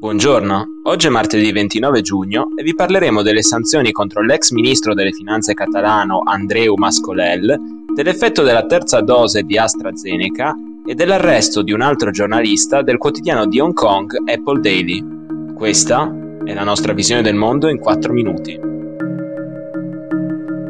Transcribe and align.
Buongiorno, 0.00 0.80
oggi 0.84 1.08
è 1.08 1.10
martedì 1.10 1.52
29 1.52 2.00
giugno 2.00 2.48
e 2.56 2.62
vi 2.62 2.74
parleremo 2.74 3.20
delle 3.20 3.42
sanzioni 3.42 3.92
contro 3.92 4.22
l'ex 4.22 4.50
ministro 4.50 4.94
delle 4.94 5.12
finanze 5.12 5.52
catalano 5.52 6.22
Andreu 6.24 6.74
Mascolel, 6.74 7.54
dell'effetto 7.94 8.42
della 8.42 8.64
terza 8.64 9.02
dose 9.02 9.42
di 9.42 9.58
AstraZeneca 9.58 10.54
e 10.86 10.94
dell'arresto 10.94 11.60
di 11.60 11.72
un 11.72 11.82
altro 11.82 12.10
giornalista 12.12 12.80
del 12.80 12.96
quotidiano 12.96 13.44
di 13.44 13.60
Hong 13.60 13.74
Kong 13.74 14.16
Apple 14.24 14.60
Daily. 14.60 15.04
Questa 15.52 16.10
è 16.44 16.54
la 16.54 16.64
nostra 16.64 16.94
visione 16.94 17.20
del 17.20 17.34
mondo 17.34 17.68
in 17.68 17.78
4 17.78 18.10
minuti. 18.10 18.69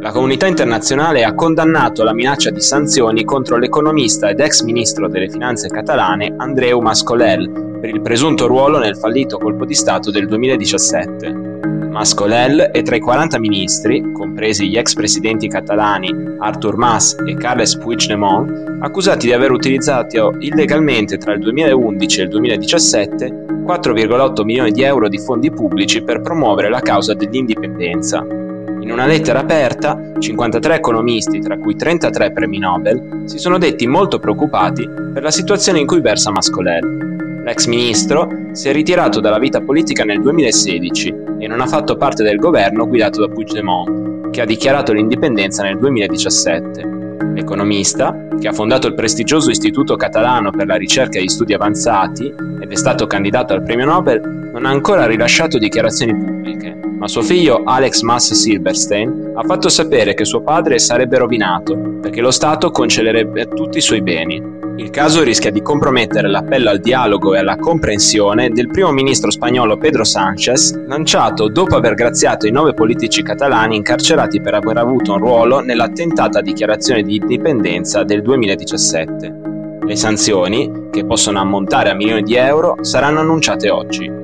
La 0.03 0.12
comunità 0.12 0.46
internazionale 0.46 1.25
ha 1.25 1.35
condannato 1.35 2.03
la 2.05 2.14
minaccia 2.14 2.49
di 2.49 2.62
sanzioni 2.62 3.23
contro 3.23 3.59
l'economista 3.59 4.30
ed 4.30 4.41
ex 4.41 4.62
ministro 4.62 5.09
delle 5.09 5.29
finanze 5.29 5.69
catalane 5.69 6.32
Andreu 6.39 6.80
Mascolel 6.80 7.79
per 7.79 7.91
il 7.91 8.00
presunto 8.00 8.46
ruolo 8.46 8.79
nel 8.79 8.96
fallito 8.96 9.36
colpo 9.36 9.67
di 9.67 9.75
Stato 9.75 10.11
del 10.11 10.27
2017. 10.27 11.49
Mascolel 11.91 12.71
è 12.72 12.81
tra 12.81 12.96
i 12.96 13.00
40 13.00 13.39
ministri, 13.39 14.11
compresi 14.13 14.71
gli 14.71 14.79
ex 14.79 14.94
presidenti 14.94 15.49
catalani 15.49 16.36
Artur 16.39 16.79
Mas 16.79 17.14
e 17.27 17.35
Carles 17.35 17.77
Puigdemont, 17.77 18.79
accusati 18.80 19.27
di 19.27 19.35
aver 19.35 19.50
utilizzato 19.50 20.35
illegalmente 20.39 21.19
tra 21.19 21.35
il 21.35 21.41
2011 21.41 22.21
e 22.21 22.22
il 22.22 22.29
2017 22.30 23.44
4,8 23.67 24.44
milioni 24.44 24.72
di 24.72 24.82
euro 24.82 25.08
di 25.08 25.19
fondi 25.19 25.50
pubblici 25.50 26.03
per 26.03 26.22
promuovere 26.22 26.71
la 26.71 26.80
causa 26.80 27.13
dell'indipendenza. 27.13 28.39
In 28.80 28.90
una 28.90 29.04
lettera 29.04 29.40
aperta, 29.40 30.12
53 30.18 30.75
economisti, 30.75 31.38
tra 31.40 31.58
cui 31.58 31.76
33 31.76 32.33
premi 32.33 32.58
Nobel, 32.58 33.25
si 33.27 33.36
sono 33.36 33.58
detti 33.58 33.86
molto 33.86 34.19
preoccupati 34.19 34.88
per 35.12 35.22
la 35.22 35.30
situazione 35.30 35.80
in 35.80 35.86
cui 35.86 36.00
versa 36.00 36.30
Mascolel. 36.30 37.42
L'ex 37.44 37.66
ministro 37.66 38.28
si 38.52 38.69
è 38.69 38.72
ritirato 38.72 39.20
dalla 39.20 39.38
vita 39.38 39.61
politica 39.61 40.05
nel 40.05 40.20
2016 40.22 41.14
e 41.40 41.46
non 41.46 41.60
ha 41.60 41.66
fatto 41.66 41.96
parte 41.96 42.22
del 42.22 42.38
governo 42.38 42.88
guidato 42.88 43.20
da 43.20 43.32
Puigdemont, 43.32 44.30
che 44.30 44.40
ha 44.40 44.46
dichiarato 44.46 44.94
l'indipendenza 44.94 45.62
nel 45.62 45.78
2017. 45.78 46.98
L'economista, 47.34 48.28
che 48.40 48.48
ha 48.48 48.52
fondato 48.52 48.86
il 48.86 48.94
prestigioso 48.94 49.50
Istituto 49.50 49.96
Catalano 49.96 50.50
per 50.50 50.66
la 50.66 50.77
ricerca 50.77 51.18
e 51.18 51.22
gli 51.22 51.28
studi 51.28 51.52
avanzati 51.52 52.34
ed 52.60 52.70
è 52.70 52.77
stato 52.77 53.06
candidato 53.06 53.52
al 53.52 53.62
premio 53.62 53.84
Nobel, 53.84 54.50
non 54.52 54.64
ha 54.64 54.70
ancora 54.70 55.06
rilasciato 55.06 55.58
dichiarazioni 55.58 56.16
pubbliche 56.16 56.88
ma 57.00 57.08
suo 57.08 57.22
figlio 57.22 57.62
Alex 57.64 58.02
Mass 58.02 58.32
Silverstein 58.32 59.32
ha 59.34 59.42
fatto 59.42 59.70
sapere 59.70 60.12
che 60.12 60.26
suo 60.26 60.42
padre 60.42 60.78
sarebbe 60.78 61.16
rovinato 61.16 61.74
perché 61.98 62.20
lo 62.20 62.30
Stato 62.30 62.70
concederebbe 62.70 63.48
tutti 63.48 63.78
i 63.78 63.80
suoi 63.80 64.02
beni. 64.02 64.58
Il 64.76 64.90
caso 64.90 65.22
rischia 65.22 65.50
di 65.50 65.62
compromettere 65.62 66.28
l'appello 66.28 66.68
al 66.68 66.78
dialogo 66.78 67.34
e 67.34 67.38
alla 67.38 67.56
comprensione 67.56 68.50
del 68.50 68.68
primo 68.68 68.90
ministro 68.92 69.30
spagnolo 69.30 69.78
Pedro 69.78 70.04
Sánchez, 70.04 70.86
lanciato 70.86 71.48
dopo 71.48 71.74
aver 71.74 71.94
graziato 71.94 72.46
i 72.46 72.50
nove 72.50 72.74
politici 72.74 73.22
catalani 73.22 73.76
incarcerati 73.76 74.40
per 74.42 74.54
aver 74.54 74.76
avuto 74.76 75.12
un 75.12 75.18
ruolo 75.20 75.60
nella 75.60 75.88
tentata 75.88 76.42
dichiarazione 76.42 77.02
di 77.02 77.16
indipendenza 77.16 78.04
del 78.04 78.20
2017. 78.20 79.40
Le 79.82 79.96
sanzioni, 79.96 80.88
che 80.90 81.04
possono 81.06 81.40
ammontare 81.40 81.90
a 81.90 81.94
milioni 81.94 82.22
di 82.22 82.34
euro, 82.34 82.76
saranno 82.82 83.20
annunciate 83.20 83.70
oggi. 83.70 84.19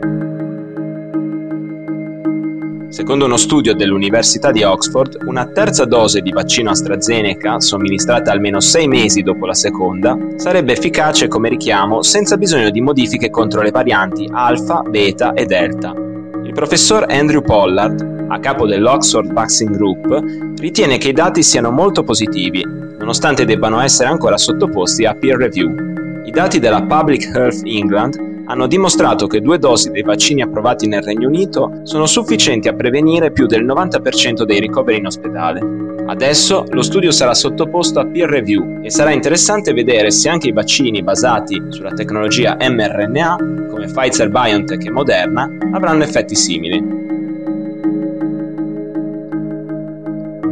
Secondo 2.88 3.24
uno 3.24 3.36
studio 3.36 3.74
dell'Università 3.74 4.52
di 4.52 4.62
Oxford, 4.62 5.18
una 5.26 5.44
terza 5.46 5.84
dose 5.84 6.20
di 6.20 6.30
vaccino 6.30 6.70
AstraZeneca, 6.70 7.60
somministrata 7.60 8.30
almeno 8.30 8.60
sei 8.60 8.86
mesi 8.86 9.22
dopo 9.22 9.44
la 9.44 9.54
seconda, 9.54 10.16
sarebbe 10.36 10.72
efficace 10.72 11.26
come 11.26 11.48
richiamo 11.48 12.02
senza 12.02 12.36
bisogno 12.36 12.70
di 12.70 12.80
modifiche 12.80 13.28
contro 13.28 13.60
le 13.60 13.72
varianti 13.72 14.28
alfa, 14.32 14.82
beta 14.82 15.32
e 15.34 15.46
delta. 15.46 15.92
Il 16.44 16.52
professor 16.54 17.04
Andrew 17.08 17.42
Pollard, 17.42 18.26
a 18.28 18.38
capo 18.38 18.66
dell'Oxford 18.66 19.32
Vaccine 19.32 19.76
Group, 19.76 20.54
ritiene 20.58 20.96
che 20.96 21.08
i 21.08 21.12
dati 21.12 21.42
siano 21.42 21.72
molto 21.72 22.04
positivi, 22.04 22.64
nonostante 22.64 23.44
debbano 23.44 23.80
essere 23.80 24.08
ancora 24.08 24.38
sottoposti 24.38 25.04
a 25.04 25.14
peer 25.14 25.36
review. 25.36 25.74
I 26.24 26.30
dati 26.30 26.60
della 26.60 26.82
Public 26.82 27.34
Health 27.34 27.60
England 27.64 28.25
hanno 28.46 28.66
dimostrato 28.66 29.26
che 29.26 29.40
due 29.40 29.58
dosi 29.58 29.90
dei 29.90 30.02
vaccini 30.02 30.40
approvati 30.40 30.86
nel 30.86 31.02
Regno 31.02 31.26
Unito 31.26 31.80
sono 31.82 32.06
sufficienti 32.06 32.68
a 32.68 32.74
prevenire 32.74 33.32
più 33.32 33.46
del 33.46 33.64
90% 33.64 34.44
dei 34.44 34.60
ricoveri 34.60 34.98
in 34.98 35.06
ospedale. 35.06 35.60
Adesso 36.06 36.66
lo 36.70 36.82
studio 36.82 37.10
sarà 37.10 37.34
sottoposto 37.34 37.98
a 37.98 38.06
peer 38.06 38.28
review 38.28 38.78
e 38.82 38.90
sarà 38.90 39.10
interessante 39.10 39.72
vedere 39.72 40.12
se 40.12 40.28
anche 40.28 40.48
i 40.48 40.52
vaccini 40.52 41.02
basati 41.02 41.60
sulla 41.70 41.92
tecnologia 41.92 42.56
mRNA, 42.60 43.36
come 43.68 43.86
Pfizer 43.86 44.30
BioNTech 44.30 44.86
e 44.86 44.90
Moderna, 44.90 45.50
avranno 45.72 46.04
effetti 46.04 46.36
simili. 46.36 47.04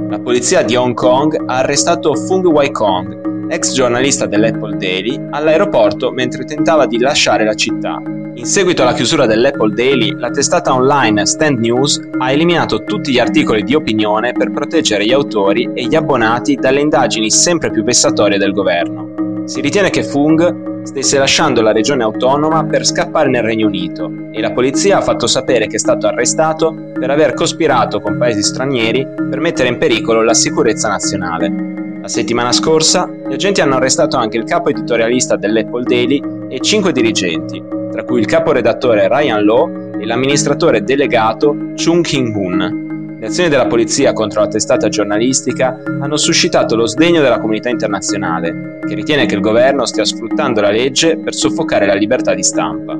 La 0.08 0.18
polizia 0.18 0.62
di 0.62 0.74
Hong 0.74 0.94
Kong 0.94 1.44
ha 1.46 1.58
arrestato 1.58 2.14
Fung 2.14 2.44
Wai 2.46 2.72
Kong, 2.72 3.23
ex 3.48 3.72
giornalista 3.72 4.26
dell'Apple 4.26 4.76
Daily, 4.76 5.20
all'aeroporto 5.30 6.10
mentre 6.10 6.44
tentava 6.44 6.86
di 6.86 6.98
lasciare 6.98 7.44
la 7.44 7.54
città. 7.54 8.00
In 8.36 8.46
seguito 8.46 8.82
alla 8.82 8.94
chiusura 8.94 9.26
dell'Apple 9.26 9.74
Daily, 9.74 10.18
la 10.18 10.30
testata 10.30 10.74
online 10.74 11.24
Stand 11.24 11.60
News 11.60 12.00
ha 12.18 12.32
eliminato 12.32 12.82
tutti 12.82 13.12
gli 13.12 13.20
articoli 13.20 13.62
di 13.62 13.74
opinione 13.74 14.32
per 14.32 14.50
proteggere 14.50 15.04
gli 15.04 15.12
autori 15.12 15.70
e 15.72 15.86
gli 15.86 15.94
abbonati 15.94 16.56
dalle 16.56 16.80
indagini 16.80 17.30
sempre 17.30 17.70
più 17.70 17.84
vessatorie 17.84 18.38
del 18.38 18.52
governo. 18.52 19.42
Si 19.44 19.60
ritiene 19.60 19.90
che 19.90 20.02
Fung 20.02 20.82
stesse 20.84 21.18
lasciando 21.18 21.62
la 21.62 21.72
regione 21.72 22.02
autonoma 22.02 22.64
per 22.64 22.84
scappare 22.84 23.28
nel 23.28 23.42
Regno 23.42 23.66
Unito 23.66 24.10
e 24.32 24.40
la 24.40 24.52
polizia 24.52 24.98
ha 24.98 25.02
fatto 25.02 25.26
sapere 25.26 25.66
che 25.66 25.76
è 25.76 25.78
stato 25.78 26.06
arrestato 26.06 26.74
per 26.98 27.10
aver 27.10 27.34
cospirato 27.34 28.00
con 28.00 28.18
paesi 28.18 28.42
stranieri 28.42 29.06
per 29.06 29.40
mettere 29.40 29.68
in 29.68 29.78
pericolo 29.78 30.22
la 30.22 30.34
sicurezza 30.34 30.88
nazionale. 30.88 31.83
La 32.04 32.10
settimana 32.10 32.52
scorsa 32.52 33.08
gli 33.08 33.32
agenti 33.32 33.62
hanno 33.62 33.76
arrestato 33.76 34.18
anche 34.18 34.36
il 34.36 34.44
capo 34.44 34.68
editorialista 34.68 35.36
dell'Apple 35.36 35.84
Daily 35.84 36.22
e 36.50 36.60
cinque 36.60 36.92
dirigenti, 36.92 37.64
tra 37.90 38.04
cui 38.04 38.20
il 38.20 38.26
caporedattore 38.26 39.08
Ryan 39.08 39.42
Law 39.42 39.98
e 39.98 40.04
l'amministratore 40.04 40.84
delegato 40.84 41.56
Chung 41.74 42.04
King-hoon. 42.04 43.16
Le 43.18 43.26
azioni 43.26 43.48
della 43.48 43.64
polizia 43.64 44.12
contro 44.12 44.42
la 44.42 44.48
testata 44.48 44.90
giornalistica 44.90 45.80
hanno 46.02 46.18
suscitato 46.18 46.76
lo 46.76 46.84
sdegno 46.84 47.22
della 47.22 47.40
comunità 47.40 47.70
internazionale, 47.70 48.80
che 48.86 48.94
ritiene 48.94 49.24
che 49.24 49.36
il 49.36 49.40
governo 49.40 49.86
stia 49.86 50.04
sfruttando 50.04 50.60
la 50.60 50.70
legge 50.70 51.16
per 51.16 51.34
soffocare 51.34 51.86
la 51.86 51.94
libertà 51.94 52.34
di 52.34 52.42
stampa. 52.42 52.94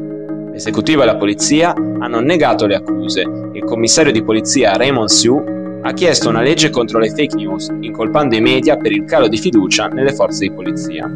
L'esecutivo 0.50 1.02
e 1.02 1.04
la 1.04 1.16
polizia 1.16 1.74
hanno 1.74 2.20
negato 2.20 2.64
le 2.64 2.76
accuse 2.76 3.20
e 3.20 3.58
il 3.58 3.64
commissario 3.64 4.12
di 4.12 4.24
polizia 4.24 4.72
Raymond 4.72 5.10
Siu 5.10 5.53
ha 5.86 5.92
chiesto 5.92 6.30
una 6.30 6.40
legge 6.40 6.70
contro 6.70 6.98
le 6.98 7.10
fake 7.10 7.36
news, 7.36 7.70
incolpando 7.80 8.34
i 8.34 8.40
media 8.40 8.78
per 8.78 8.90
il 8.90 9.04
calo 9.04 9.28
di 9.28 9.36
fiducia 9.36 9.88
nelle 9.88 10.14
forze 10.14 10.48
di 10.48 10.50
polizia. 10.50 11.06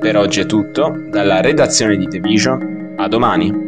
Per 0.00 0.16
oggi 0.16 0.40
è 0.40 0.46
tutto, 0.46 1.04
dalla 1.08 1.40
redazione 1.40 1.96
di 1.96 2.08
The 2.08 2.18
Vision, 2.18 2.94
a 2.96 3.06
domani. 3.06 3.67